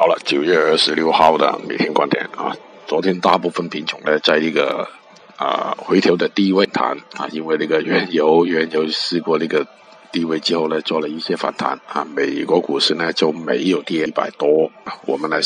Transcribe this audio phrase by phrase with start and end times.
[0.00, 2.56] 好了九月二十六号的每天观点啊
[2.86, 4.88] 昨天大部分品种呢在一个
[5.36, 9.66] 啊回调的低位谈啊因为那个原油原油试过那个
[10.10, 14.72] 低位之后呢做了一些反弹啊美国股市呢就没有跌一百多
[15.04, 15.38] 我们来